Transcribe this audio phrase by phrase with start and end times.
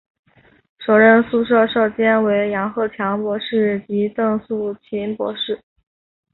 [0.83, 5.61] 首任宿舍舍监为杨鹤强博士及邓素琴博士。